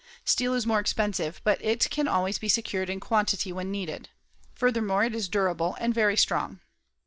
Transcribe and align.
Steel 0.25 0.55
is 0.55 0.65
more 0.65 0.79
expensive 0.79 1.39
but 1.43 1.63
it 1.63 1.87
can 1.91 2.07
always 2.07 2.39
be 2.39 2.49
secured 2.49 2.89
in 2.89 2.99
quantity 2.99 3.51
when 3.51 3.69
needed. 3.69 4.09
Furthermore, 4.55 5.03
it 5.03 5.13
is 5.13 5.29
durable 5.29 5.77
and 5.79 5.93
very 5.93 6.17
strong. 6.17 6.59